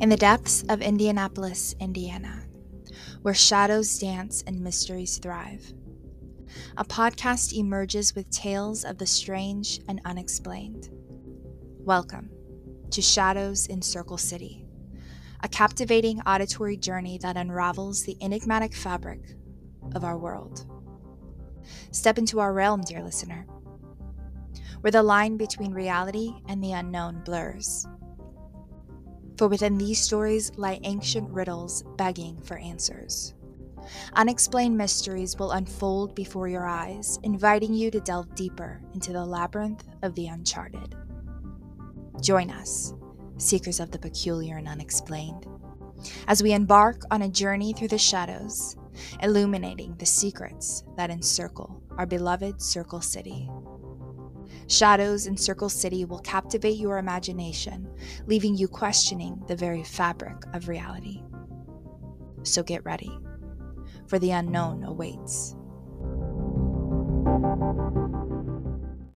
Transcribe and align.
In 0.00 0.10
the 0.10 0.16
depths 0.16 0.62
of 0.68 0.80
Indianapolis, 0.80 1.74
Indiana, 1.80 2.44
where 3.22 3.34
shadows 3.34 3.98
dance 3.98 4.44
and 4.46 4.60
mysteries 4.60 5.18
thrive, 5.18 5.72
a 6.76 6.84
podcast 6.84 7.52
emerges 7.52 8.14
with 8.14 8.30
tales 8.30 8.84
of 8.84 8.98
the 8.98 9.06
strange 9.06 9.80
and 9.88 10.00
unexplained. 10.04 10.90
Welcome 11.80 12.30
to 12.92 13.02
Shadows 13.02 13.66
in 13.66 13.82
Circle 13.82 14.18
City, 14.18 14.68
a 15.42 15.48
captivating 15.48 16.20
auditory 16.20 16.76
journey 16.76 17.18
that 17.18 17.36
unravels 17.36 18.04
the 18.04 18.16
enigmatic 18.20 18.76
fabric 18.76 19.34
of 19.96 20.04
our 20.04 20.16
world. 20.16 20.64
Step 21.90 22.18
into 22.18 22.38
our 22.38 22.52
realm, 22.52 22.82
dear 22.82 23.02
listener, 23.02 23.48
where 24.80 24.92
the 24.92 25.02
line 25.02 25.36
between 25.36 25.72
reality 25.72 26.34
and 26.46 26.62
the 26.62 26.70
unknown 26.70 27.20
blurs 27.24 27.84
for 29.38 29.48
within 29.48 29.78
these 29.78 30.00
stories 30.00 30.50
lie 30.56 30.80
ancient 30.82 31.30
riddles 31.30 31.84
begging 31.96 32.40
for 32.42 32.58
answers. 32.58 33.34
Unexplained 34.14 34.76
mysteries 34.76 35.38
will 35.38 35.52
unfold 35.52 36.14
before 36.14 36.48
your 36.48 36.66
eyes, 36.66 37.18
inviting 37.22 37.72
you 37.72 37.90
to 37.90 38.00
delve 38.00 38.34
deeper 38.34 38.82
into 38.92 39.12
the 39.12 39.24
labyrinth 39.24 39.84
of 40.02 40.14
the 40.14 40.26
uncharted. 40.26 40.94
Join 42.20 42.50
us, 42.50 42.92
seekers 43.38 43.80
of 43.80 43.92
the 43.92 43.98
peculiar 43.98 44.56
and 44.56 44.68
unexplained, 44.68 45.46
as 46.26 46.42
we 46.42 46.52
embark 46.52 47.02
on 47.10 47.22
a 47.22 47.28
journey 47.28 47.72
through 47.72 47.88
the 47.88 47.96
shadows, 47.96 48.76
illuminating 49.22 49.94
the 49.96 50.06
secrets 50.06 50.82
that 50.96 51.10
encircle 51.10 51.80
our 51.96 52.06
beloved 52.06 52.60
Circle 52.60 53.00
City. 53.00 53.48
Shadows 54.66 55.26
in 55.26 55.36
Circle 55.36 55.68
City 55.68 56.04
will 56.04 56.20
captivate 56.20 56.78
your 56.78 56.98
imagination, 56.98 57.88
leaving 58.26 58.56
you 58.56 58.68
questioning 58.68 59.42
the 59.46 59.56
very 59.56 59.82
fabric 59.82 60.36
of 60.52 60.68
reality. 60.68 61.22
So 62.42 62.62
get 62.62 62.84
ready, 62.84 63.18
for 64.06 64.18
the 64.18 64.30
unknown 64.30 64.84
awaits. 64.84 65.54